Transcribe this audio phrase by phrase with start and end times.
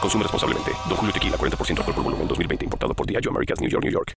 [0.00, 0.72] Consume responsablemente.
[0.88, 2.64] Don Julio Tequila, 40% alcohol por volumen, 2020.
[2.64, 4.12] Importado por Diageo Americas, New York, New York.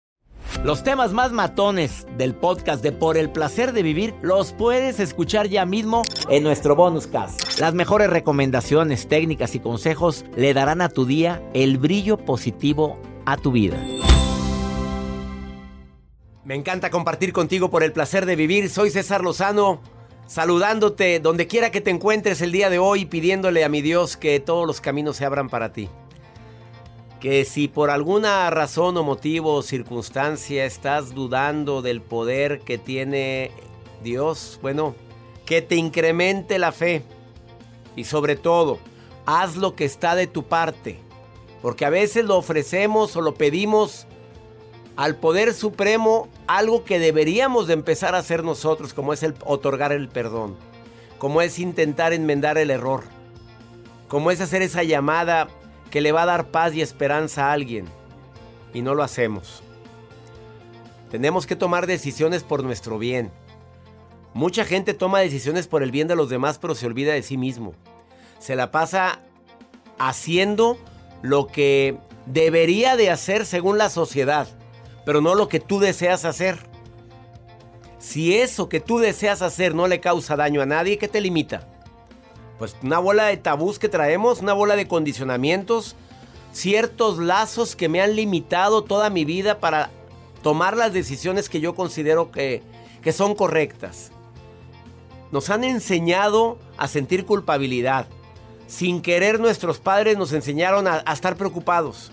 [0.64, 5.48] Los temas más matones del podcast de Por el Placer de Vivir los puedes escuchar
[5.48, 7.60] ya mismo en nuestro bonus cast.
[7.60, 13.38] Las mejores recomendaciones, técnicas y consejos le darán a tu día el brillo positivo a
[13.38, 13.78] tu vida.
[16.44, 18.70] Me encanta compartir contigo por el placer de vivir.
[18.70, 19.82] Soy César Lozano,
[20.30, 24.40] saludándote donde quiera que te encuentres el día de hoy, pidiéndole a mi Dios que
[24.40, 25.90] todos los caminos se abran para ti.
[27.20, 33.50] Que si por alguna razón o motivo o circunstancia estás dudando del poder que tiene
[34.04, 34.94] Dios, bueno,
[35.48, 37.02] que te incremente la fe.
[37.96, 38.78] Y sobre todo,
[39.26, 41.00] haz lo que está de tu parte.
[41.64, 44.06] Porque a veces lo ofrecemos o lo pedimos
[45.00, 49.94] al poder supremo algo que deberíamos de empezar a hacer nosotros, como es el otorgar
[49.94, 50.58] el perdón,
[51.20, 53.06] como es intentar enmendar el error,
[54.10, 55.48] como es hacer esa llamada
[55.90, 57.86] que le va a dar paz y esperanza a alguien
[58.74, 59.64] y no lo hacemos.
[61.10, 63.32] Tenemos que tomar decisiones por nuestro bien.
[64.34, 67.38] Mucha gente toma decisiones por el bien de los demás pero se olvida de sí
[67.38, 67.74] mismo.
[68.40, 69.22] Se la pasa
[69.98, 70.78] haciendo
[71.22, 74.59] lo que debería de hacer según la sociedad,
[75.10, 76.60] pero no lo que tú deseas hacer.
[77.98, 81.68] Si eso que tú deseas hacer no le causa daño a nadie, ¿qué te limita?
[82.60, 85.96] Pues una bola de tabús que traemos, una bola de condicionamientos,
[86.54, 89.90] ciertos lazos que me han limitado toda mi vida para
[90.44, 92.62] tomar las decisiones que yo considero que,
[93.02, 94.12] que son correctas.
[95.32, 98.06] Nos han enseñado a sentir culpabilidad.
[98.68, 102.12] Sin querer nuestros padres nos enseñaron a, a estar preocupados.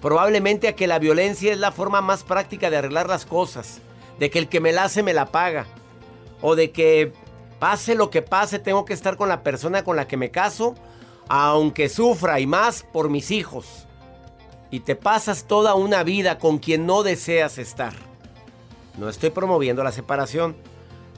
[0.00, 3.80] Probablemente a que la violencia es la forma más práctica de arreglar las cosas.
[4.18, 5.66] De que el que me la hace me la paga.
[6.40, 7.12] O de que
[7.58, 10.74] pase lo que pase tengo que estar con la persona con la que me caso.
[11.28, 13.86] Aunque sufra y más por mis hijos.
[14.70, 17.92] Y te pasas toda una vida con quien no deseas estar.
[18.98, 20.56] No estoy promoviendo la separación.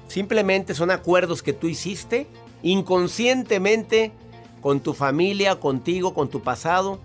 [0.08, 2.26] Simplemente son acuerdos que tú hiciste
[2.62, 4.12] inconscientemente
[4.60, 7.00] con tu familia, contigo, con tu pasado,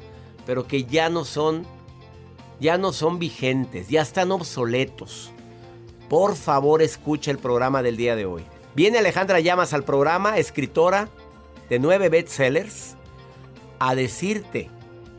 [0.47, 1.67] pero que ya no son
[2.59, 5.31] ya no son vigentes, ya están obsoletos.
[6.09, 8.43] Por favor, escucha el programa del día de hoy.
[8.73, 11.09] Viene Alejandra Llamas al programa, escritora
[11.69, 12.95] de nueve bestsellers,
[13.77, 14.71] a decirte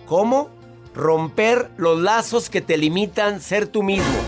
[0.07, 0.51] cómo
[0.95, 4.28] romper los lazos que te limitan ser tú mismo.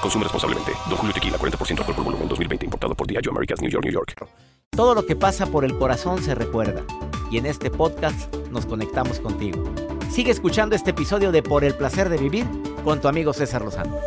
[0.00, 0.72] Consume responsablemente.
[0.88, 2.64] Don Julio Tequila, 40% alcohol por volumen, 2020.
[2.64, 4.14] Importado por Diageo Americas, New York, New York.
[4.70, 6.82] Todo lo que pasa por el corazón se recuerda.
[7.30, 9.64] Y en este podcast nos conectamos contigo.
[10.10, 12.46] Sigue escuchando este episodio de Por el placer de vivir
[12.84, 13.98] con tu amigo César Lozano.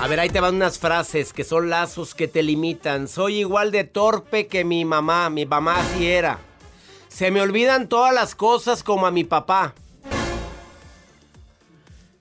[0.00, 3.08] A ver, ahí te van unas frases que son lazos que te limitan.
[3.08, 5.30] Soy igual de torpe que mi mamá.
[5.30, 6.38] Mi mamá así era.
[7.08, 9.74] Se me olvidan todas las cosas como a mi papá.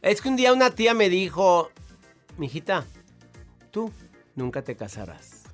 [0.05, 1.71] Es que un día una tía me dijo,
[2.37, 2.85] mijita,
[3.71, 3.91] tú
[4.35, 5.45] nunca te casarás.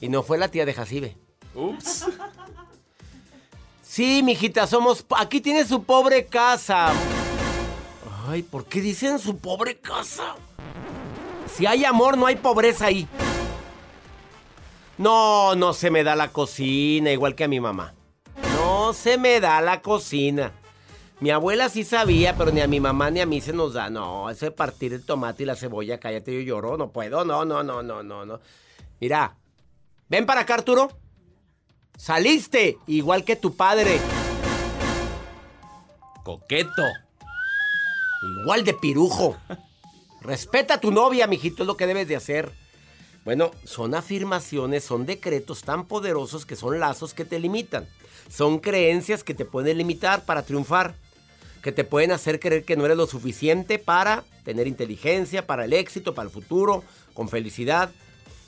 [0.00, 1.16] Y no fue la tía de Jacibe.
[1.52, 2.06] Ups.
[3.82, 5.04] Sí, mijita, somos...
[5.16, 6.92] Aquí tiene su pobre casa.
[8.28, 10.36] Ay, ¿por qué dicen su pobre casa?
[11.52, 13.08] Si hay amor, no hay pobreza ahí.
[14.96, 17.94] No, no se me da la cocina, igual que a mi mamá.
[18.54, 20.52] No se me da la cocina.
[21.18, 23.88] Mi abuela sí sabía, pero ni a mi mamá ni a mí se nos da.
[23.88, 27.62] No, ese partir el tomate y la cebolla, cállate, yo lloro, no puedo, no, no,
[27.62, 28.40] no, no, no, no.
[29.00, 29.34] Mira,
[30.10, 30.90] ven para acá, Arturo.
[31.96, 33.98] Saliste, igual que tu padre.
[36.22, 36.82] Coqueto.
[38.42, 39.38] Igual de pirujo.
[40.20, 42.52] Respeta a tu novia, mijito, es lo que debes de hacer.
[43.24, 47.88] Bueno, son afirmaciones, son decretos tan poderosos que son lazos que te limitan.
[48.28, 50.94] Son creencias que te pueden limitar para triunfar
[51.66, 55.72] que te pueden hacer creer que no eres lo suficiente para tener inteligencia, para el
[55.72, 57.90] éxito, para el futuro, con felicidad.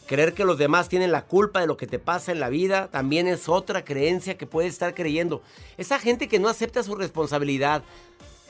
[0.06, 2.86] Creer que los demás tienen la culpa de lo que te pasa en la vida
[2.92, 5.42] también es otra creencia que puedes estar creyendo.
[5.78, 7.82] Esa gente que no acepta su responsabilidad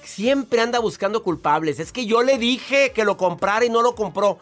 [0.05, 1.81] siempre anda buscando culpables.
[1.81, 4.39] Es que yo le dije que lo comprara y no lo compró.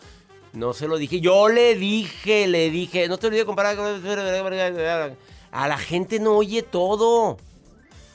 [0.53, 3.79] No se lo dije, yo le dije, le dije, no te olvides comprar.
[5.53, 7.37] A la gente no oye todo.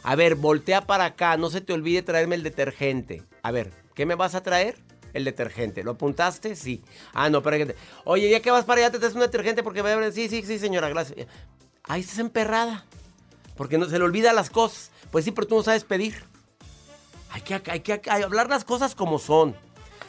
[0.03, 3.24] A ver, voltea para acá, no se te olvide traerme el detergente.
[3.44, 4.77] A ver, ¿qué me vas a traer?
[5.13, 5.83] El detergente.
[5.83, 6.56] ¿Lo apuntaste?
[6.56, 6.83] Sí.
[7.13, 7.74] Ah, no, pero...
[8.06, 9.83] Oye, ya que vas para allá, te traes un detergente porque...
[10.13, 11.27] Sí, sí, sí, señora, gracias.
[11.83, 12.86] Ahí estás emperrada.
[13.57, 14.92] Porque no se le olvida las cosas.
[15.12, 16.24] Pues sí, pero tú no sabes pedir.
[17.31, 19.56] Hay que, hay que, hablar las cosas como son.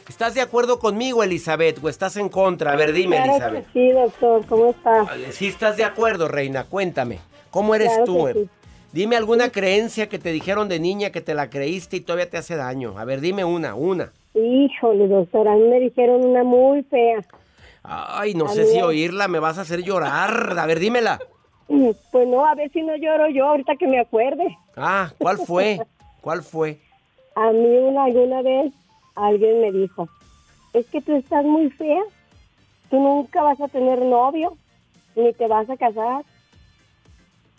[0.09, 2.73] ¿Estás de acuerdo conmigo, Elizabeth, o estás en contra?
[2.73, 3.65] A ver, dime, Elizabeth.
[3.71, 5.07] sí, doctor, ¿cómo estás?
[5.31, 7.19] Sí, estás de acuerdo, reina, cuéntame.
[7.51, 8.49] ¿Cómo eres tú?
[8.93, 12.37] Dime alguna creencia que te dijeron de niña que te la creíste y todavía te
[12.37, 12.93] hace daño.
[12.99, 14.11] A ver, dime una, una.
[14.35, 17.21] Híjole, doctora, a mí me dijeron una muy fea.
[17.81, 20.57] Ay, no sé si oírla me vas a hacer llorar.
[20.57, 21.19] A ver, dímela.
[22.11, 24.57] Pues no, a ver si no lloro yo ahorita que me acuerde.
[24.75, 25.79] Ah, ¿cuál fue?
[26.21, 26.77] ¿Cuál fue?
[27.35, 28.71] A mí una, alguna vez
[29.15, 30.07] alguien me dijo,
[30.73, 32.01] es que tú estás muy fea,
[32.91, 34.55] tú nunca vas a tener novio,
[35.15, 36.23] ni te vas a casar.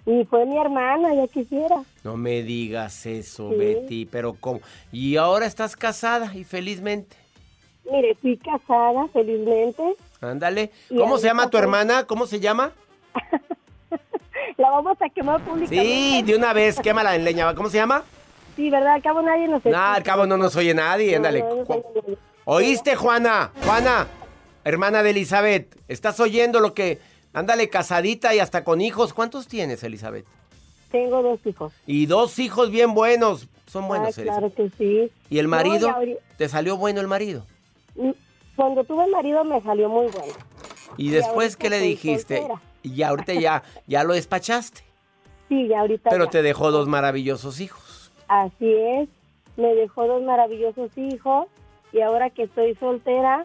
[0.06, 1.82] Y fue mi hermana, ya quisiera.
[2.02, 4.60] No me digas eso, Betty, pero ¿cómo?
[4.92, 7.16] ¿Y ahora estás casada y felizmente?
[7.90, 9.82] Mire, fui casada, felizmente.
[10.20, 10.70] Ándale.
[10.88, 12.04] ¿Cómo se llama tu hermana?
[12.06, 12.72] ¿Cómo se llama?
[14.56, 15.84] la vamos a quemar públicamente.
[15.84, 17.54] Sí, de una vez, quémala en leña.
[17.54, 18.02] ¿Cómo se llama?
[18.56, 18.94] Sí, ¿verdad?
[18.94, 19.74] Al cabo nadie nos oye.
[19.74, 21.44] al cabo no nos oye nadie, ándale.
[22.44, 23.52] ¿Oíste, Juana?
[23.64, 24.06] Juana,
[24.64, 27.00] hermana de Elizabeth, ¿estás oyendo lo que
[27.34, 29.12] Ándale, casadita y hasta con hijos.
[29.12, 30.25] ¿Cuántos tienes, Elizabeth?
[30.92, 31.72] Tengo dos hijos.
[31.84, 33.48] Y dos hijos bien buenos.
[33.66, 35.10] Son buenos, ah, Claro que sí.
[35.28, 35.92] ¿Y el marido?
[36.38, 37.44] ¿Te salió bueno el marido?
[37.96, 38.10] Mm,
[38.54, 40.32] cuando tuve el marido me salió muy bueno.
[40.96, 42.46] ¿Y después qué le dijiste?
[42.84, 44.82] Y ahorita ya, ya lo despachaste.
[45.46, 46.08] Sí, ya ahorita.
[46.08, 48.10] Pero te dejó dos maravillosos hijos.
[48.28, 49.10] Así es.
[49.58, 51.48] Me dejó dos maravillosos hijos.
[51.92, 53.44] Y ahora que estoy soltera,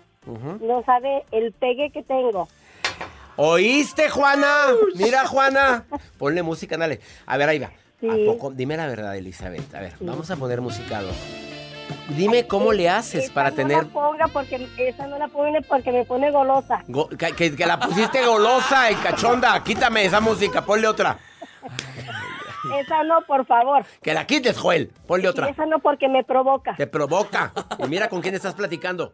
[0.62, 2.47] no sabe el pegue que tengo.
[3.41, 4.65] ¿Oíste, Juana?
[4.95, 5.86] Mira, Juana.
[6.18, 7.00] Ponle música, dale.
[7.25, 7.68] A ver, ahí va.
[7.68, 8.51] ¿A poco?
[8.51, 9.74] Dime la verdad, Elizabeth.
[9.74, 11.07] A ver, vamos a poner musicado.
[12.09, 13.77] Dime cómo le haces para tener.
[13.77, 16.84] No la ponga porque esa no la pone porque me pone golosa.
[17.17, 19.63] que, la pusiste golosa y cachonda.
[19.63, 21.17] Quítame esa música, ponle otra.
[22.77, 23.86] Esa no, por favor.
[24.01, 24.91] Que la quites, Joel.
[25.08, 25.48] Ponle otra.
[25.48, 26.75] Esa no porque me provoca.
[26.75, 27.53] Te provoca.
[27.77, 29.13] Y mira con quién estás platicando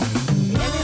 [0.00, 0.83] Everybody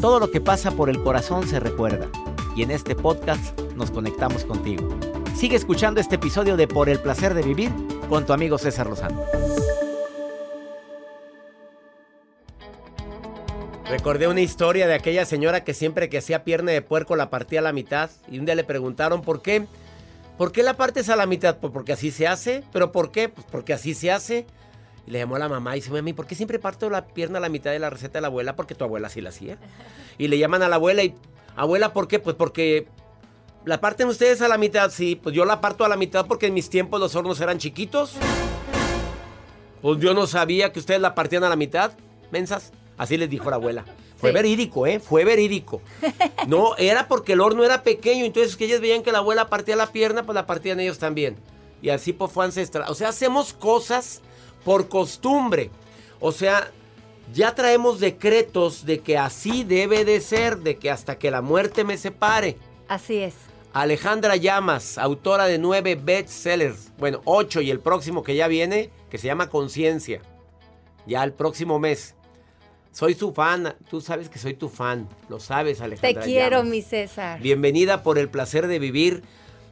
[0.00, 2.08] Todo lo que pasa por el corazón se recuerda.
[2.54, 4.88] Y en este podcast nos conectamos contigo.
[5.34, 7.72] Sigue escuchando este episodio de Por el placer de vivir
[8.08, 9.24] con tu amigo César Lozano.
[13.90, 17.58] Recordé una historia de aquella señora que siempre que hacía pierna de puerco la partía
[17.58, 19.66] a la mitad y un día le preguntaron por qué.
[20.36, 21.56] ¿Por qué la partes a la mitad?
[21.58, 22.62] Pues porque así se hace.
[22.72, 23.30] ¿Pero por qué?
[23.30, 24.46] Pues porque así se hace.
[25.08, 27.38] Y le llamó a la mamá y dice, mami, ¿por qué siempre parto la pierna
[27.38, 28.56] a la mitad de la receta de la abuela?
[28.56, 29.56] Porque tu abuela así la hacía.
[30.18, 31.14] Y le llaman a la abuela y,
[31.56, 32.18] abuela, ¿por qué?
[32.18, 32.88] Pues porque
[33.64, 34.90] la parten ustedes a la mitad.
[34.90, 37.56] Sí, pues yo la parto a la mitad porque en mis tiempos los hornos eran
[37.56, 38.16] chiquitos.
[39.80, 41.92] Pues yo no sabía que ustedes la partían a la mitad,
[42.30, 42.72] mensas.
[42.98, 43.86] Así les dijo la abuela.
[44.18, 45.00] Fue verídico, ¿eh?
[45.00, 45.80] Fue verídico.
[46.46, 49.76] No, era porque el horno era pequeño, entonces que ellos veían que la abuela partía
[49.76, 51.36] la pierna, pues la partían ellos también.
[51.80, 52.90] Y así pues fue ancestral.
[52.90, 54.22] O sea, hacemos cosas
[54.68, 55.70] por costumbre.
[56.20, 56.70] O sea,
[57.32, 61.84] ya traemos decretos de que así debe de ser, de que hasta que la muerte
[61.84, 62.58] me separe.
[62.86, 63.32] Así es.
[63.72, 69.16] Alejandra Llamas, autora de nueve bestsellers, bueno, ocho y el próximo que ya viene, que
[69.16, 70.20] se llama Conciencia.
[71.06, 72.14] Ya el próximo mes.
[72.92, 76.20] Soy su fan, tú sabes que soy tu fan, lo sabes Alejandra.
[76.20, 76.70] Te quiero, Llamas.
[76.70, 77.40] mi César.
[77.40, 79.22] Bienvenida por el placer de vivir.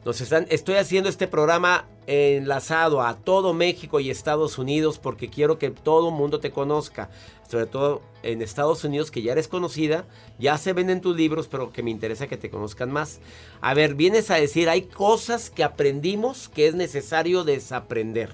[0.05, 5.59] Nos están, estoy haciendo este programa enlazado a todo México y Estados Unidos porque quiero
[5.59, 7.09] que todo el mundo te conozca.
[7.49, 10.05] Sobre todo en Estados Unidos, que ya eres conocida,
[10.37, 13.19] ya se venden tus libros, pero que me interesa que te conozcan más.
[13.61, 18.29] A ver, vienes a decir, hay cosas que aprendimos que es necesario desaprender.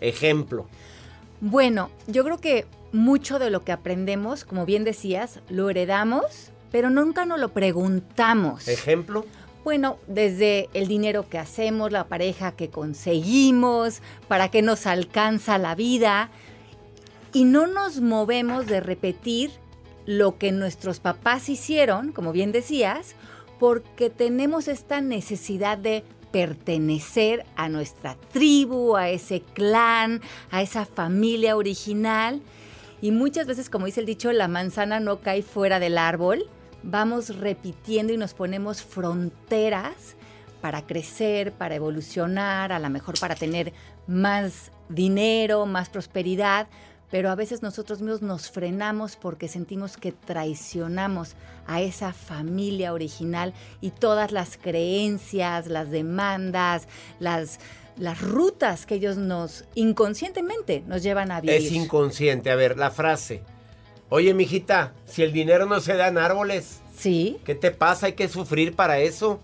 [0.00, 0.66] Ejemplo.
[1.40, 6.90] Bueno, yo creo que mucho de lo que aprendemos, como bien decías, lo heredamos, pero
[6.90, 8.68] nunca nos lo preguntamos.
[8.68, 9.24] Ejemplo.
[9.64, 15.74] Bueno, desde el dinero que hacemos, la pareja que conseguimos, para qué nos alcanza la
[15.74, 16.30] vida,
[17.32, 19.50] y no nos movemos de repetir
[20.04, 23.14] lo que nuestros papás hicieron, como bien decías,
[23.60, 26.02] porque tenemos esta necesidad de
[26.32, 32.42] pertenecer a nuestra tribu, a ese clan, a esa familia original.
[33.00, 36.48] Y muchas veces, como dice el dicho, la manzana no cae fuera del árbol.
[36.82, 40.16] Vamos repitiendo y nos ponemos fronteras
[40.60, 43.72] para crecer, para evolucionar, a lo mejor para tener
[44.06, 46.68] más dinero, más prosperidad,
[47.10, 51.34] pero a veces nosotros mismos nos frenamos porque sentimos que traicionamos
[51.66, 57.58] a esa familia original y todas las creencias, las demandas, las,
[57.98, 61.56] las rutas que ellos nos inconscientemente nos llevan a vivir.
[61.56, 62.50] Es inconsciente.
[62.50, 63.42] A ver, la frase.
[64.14, 68.06] Oye, mijita, si el dinero no se da en árboles, Sí, ¿qué te pasa?
[68.06, 69.40] Hay que sufrir para eso.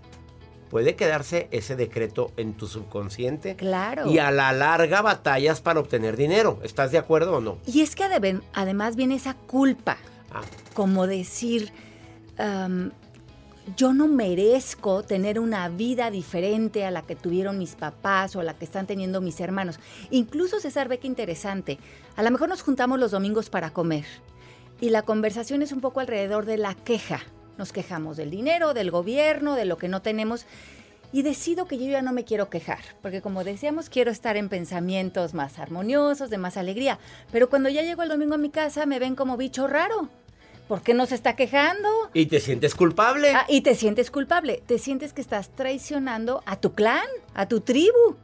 [0.69, 3.57] Puede quedarse ese decreto en tu subconsciente.
[3.57, 4.11] claro.
[4.11, 6.61] Y a la larga batallas para obtener dinero.
[6.63, 7.57] ¿Estás de acuerdo o no?
[7.67, 9.97] Y es que adem- además viene esa culpa,
[10.31, 10.43] Ah,
[10.75, 11.73] como decir,
[13.77, 18.45] yo no merezco tener una vida diferente a la que tuvieron mis papás o a
[18.45, 19.79] la que están teniendo mis hermanos.
[20.11, 21.79] Incluso César ve que interesante.
[22.17, 24.05] A lo mejor nos juntamos los domingos para comer
[24.81, 27.21] y la conversación es un poco alrededor de la queja.
[27.57, 30.47] Nos quejamos del dinero, del gobierno, de lo que no tenemos.
[31.11, 34.51] Y decido que yo ya no me quiero quejar, porque como decíamos, quiero estar en
[34.51, 36.99] pensamientos más armoniosos, de más alegría.
[37.33, 40.11] Pero cuando ya llego el domingo a mi casa, me ven como bicho raro.
[40.69, 41.89] ¿Por qué no se está quejando?
[42.13, 43.33] ¿Y te sientes culpable?
[43.35, 47.63] Ah, y te sientes culpable, te sientes que estás traicionando a tu clan, a tu
[47.63, 48.17] tribu.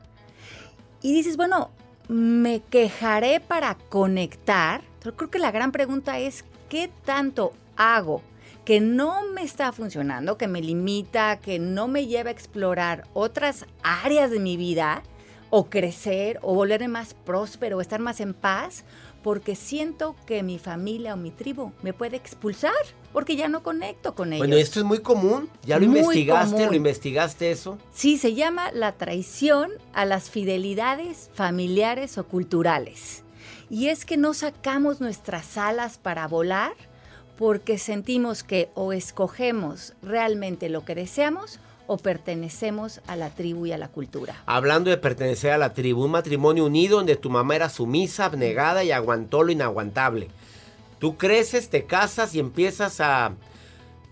[1.00, 1.70] Y dices, bueno,
[2.08, 4.82] me quejaré para conectar.
[5.04, 8.23] Pero creo que la gran pregunta es, ¿qué tanto hago
[8.64, 13.66] que no me está funcionando, que me limita, que no me lleva a explorar otras
[13.82, 15.02] áreas de mi vida?
[15.50, 18.84] O crecer, o volverme más próspero, o estar más en paz,
[19.23, 22.73] porque siento que mi familia o mi tribu me puede expulsar,
[23.12, 24.40] porque ya no conecto con ellos.
[24.46, 25.49] bueno, esto es muy común.
[25.64, 26.54] ¿Ya lo Muy investigaste?
[26.56, 26.70] común.
[26.70, 27.78] ¿Lo investigaste eso?
[27.92, 33.24] Sí, se llama la traición a las fidelidades familiares o culturales.
[33.71, 36.73] Y es que no sacamos nuestras alas para volar
[37.37, 43.73] porque sentimos que o escogemos realmente lo que deseamos o pertenecemos a la tribu y
[43.73, 44.42] a la cultura.
[44.47, 48.85] Hablando de pertenecer a la tribu, un matrimonio unido donde tu mamá era sumisa, abnegada
[48.85, 50.28] y aguantó lo inaguantable.
[50.99, 53.33] Tú creces, te casas y empiezas a...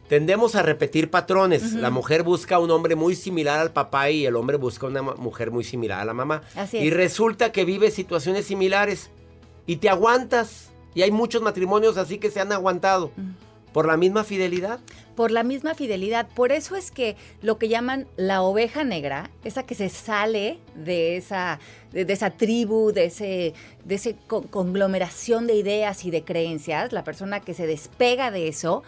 [0.08, 1.72] Tendemos a repetir patrones.
[1.72, 5.14] La mujer busca un hombre muy similar al papá y el hombre busca una mu-
[5.16, 6.42] mujer muy similar a la mamá.
[6.54, 6.92] Así y es.
[6.94, 9.08] resulta que vives situaciones similares
[9.66, 10.70] y te aguantas.
[10.94, 13.12] Y hay muchos matrimonios así que se han aguantado
[13.72, 14.80] por la misma fidelidad.
[15.16, 16.28] por la misma fidelidad.
[16.34, 21.16] Por eso es que lo que llaman la oveja negra, esa que se sale de
[21.16, 21.58] esa,
[21.92, 23.54] de, de esa tribu, de ese,
[23.84, 28.48] de ese co- conglomeración de ideas y de creencias, la persona que se despega de
[28.48, 28.82] eso,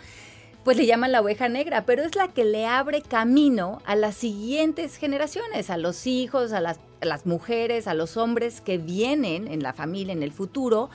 [0.65, 4.15] pues le llaman la oveja negra, pero es la que le abre camino a las
[4.15, 9.47] siguientes generaciones, a los hijos, a las, a las mujeres, a los hombres que vienen
[9.47, 10.89] en la familia en el futuro,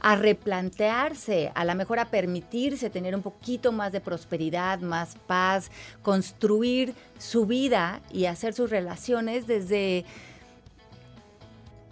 [0.00, 5.72] a replantearse, a lo mejor a permitirse tener un poquito más de prosperidad, más paz,
[6.02, 10.04] construir su vida y hacer sus relaciones desde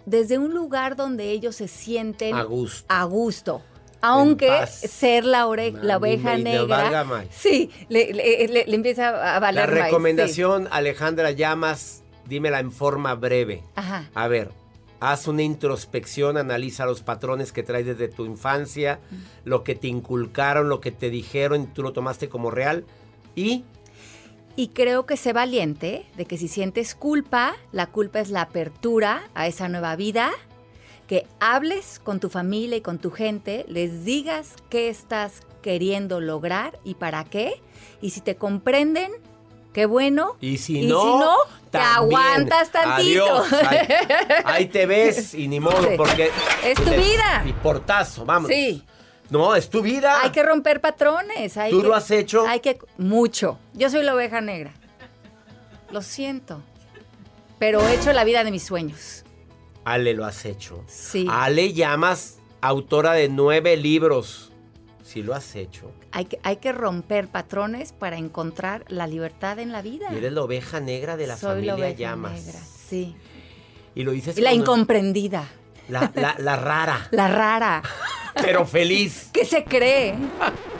[0.05, 2.85] desde un lugar donde ellos se sienten A gusto.
[2.87, 3.61] a gusto.
[4.07, 9.33] Aunque ser la, ore- A la oveja negra, sí, le, le- le- le empieza a
[9.33, 9.83] La valer más, sí.
[9.83, 13.63] recomendación, Alejandra Llamas, dímela en forma breve.
[13.75, 14.09] Ajá.
[14.13, 14.51] A ver,
[14.99, 18.99] haz una introspección, analiza los patrones que traes desde tu infancia,
[19.43, 22.85] lo que te inculcaron, lo que te dijeron, tú lo tomaste como real
[23.35, 23.63] y
[24.57, 29.23] Y creo que sé valiente de que si sientes culpa, la culpa es la apertura
[29.35, 30.31] a esa nueva vida,
[31.07, 36.79] que hables con tu familia y con tu gente, les digas qué estás queriendo lograr
[36.83, 37.61] y para qué,
[38.01, 39.11] y si te comprenden,
[39.73, 40.35] qué bueno.
[40.41, 41.35] Y si Y no, si no,
[41.71, 43.25] te aguantas tantito.
[43.37, 43.53] Adiós.
[43.67, 43.87] Ahí,
[44.45, 45.95] ahí te ves y ni modo, Sí.
[45.97, 46.31] porque.
[46.63, 47.43] Es tu vida.
[47.45, 48.49] Y portazo, vamos.
[48.49, 48.83] Sí.
[49.29, 50.21] No, es tu vida.
[50.21, 51.57] Hay que romper patrones.
[51.57, 52.45] Hay ¿Tú que- lo has hecho?
[52.47, 53.57] Hay que mucho.
[53.73, 54.71] Yo soy la oveja negra.
[55.91, 56.61] Lo siento.
[57.59, 59.24] Pero he hecho la vida de mis sueños.
[59.85, 60.83] Ale, lo has hecho.
[60.87, 61.27] Sí.
[61.29, 64.51] Ale Llamas, autora de nueve libros.
[65.03, 65.91] Sí, lo has hecho.
[66.11, 70.07] Hay que, hay que romper patrones para encontrar la libertad en la vida.
[70.11, 72.31] Y eres la oveja negra de la Soy familia la oveja Llamas.
[72.45, 73.15] negra, sí.
[73.93, 75.47] Y lo dices Y la incomprendida,
[75.87, 77.83] la, la- la rara, la rara.
[78.41, 79.29] pero feliz.
[79.33, 80.15] ¿Qué se cree?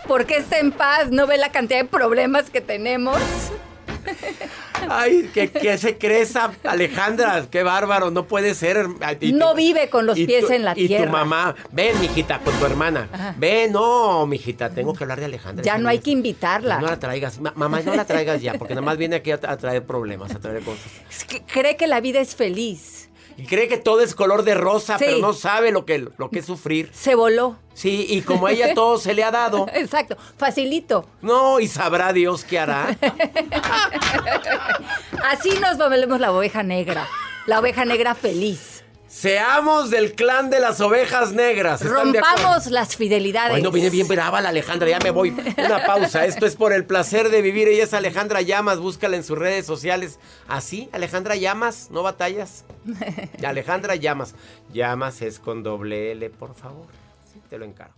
[0.07, 1.11] ¿Por qué está en paz?
[1.11, 3.17] ¿No ve la cantidad de problemas que tenemos?
[4.89, 7.45] Ay, ¿qué, qué se cree esa Alejandra?
[7.49, 8.85] Qué bárbaro, no puede ser.
[9.21, 11.05] Y No tu- vive con los y pies tu- en la y tierra.
[11.05, 13.09] tu mamá, ven, mijita, con tu hermana.
[13.11, 13.35] Ajá.
[13.37, 15.63] Ven, no, mijita, tengo que hablar de Alejandra.
[15.63, 16.79] Ya no hay que invitarla.
[16.79, 17.39] No la traigas.
[17.39, 20.31] Ma- mamá, no la traigas ya, porque nada más viene aquí a, a traer problemas,
[20.33, 20.85] a traer cosas.
[21.09, 23.04] Es que cree que la vida es feliz.
[23.37, 25.05] Y cree que todo es color de rosa, Sí.
[25.07, 26.89] pero no sabe lo que, lo que es sufrir.
[26.93, 27.57] Se voló.
[27.73, 29.67] Sí, y como a ella todo se le ha dado.
[29.73, 30.17] Exacto.
[30.37, 31.07] Facilito.
[31.21, 32.97] No, y sabrá Dios qué hará.
[35.29, 37.07] Así nos volvemos la oveja negra.
[37.45, 38.74] La oveja negra feliz.
[39.15, 41.81] Seamos del clan de las ovejas negras.
[41.81, 43.51] Rompamos las fidelidades.
[43.51, 45.29] Bueno, viene bien brava la Alejandra, ya me voy.
[45.57, 46.25] Una pausa.
[46.25, 47.69] Esto es por el placer de vivir.
[47.69, 48.79] Ella es Alejandra Llamas.
[48.79, 50.19] Búscala en sus redes sociales.
[50.49, 50.89] ¿Así?
[50.91, 52.65] Alejandra Llamas, ¿no batallas?
[53.47, 54.35] Alejandra Llamas.
[54.73, 56.87] Llamas es con doble L, por favor.
[57.31, 57.95] Sí, te lo encargo.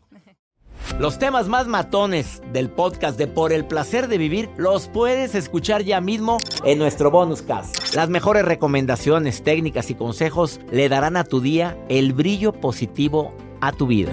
[0.99, 5.83] Los temas más matones del podcast de Por el placer de vivir los puedes escuchar
[5.83, 7.93] ya mismo en nuestro bonus cast.
[7.93, 13.71] Las mejores recomendaciones, técnicas y consejos le darán a tu día el brillo positivo a
[13.71, 14.11] tu vida.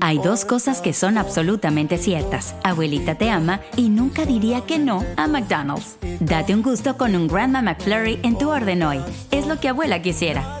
[0.00, 2.54] Hay dos cosas que son absolutamente ciertas.
[2.62, 5.96] Abuelita te ama y nunca diría que no a McDonald's.
[6.20, 9.00] Date un gusto con un Grandma McFlurry en tu orden hoy.
[9.30, 10.60] Es lo que abuela quisiera.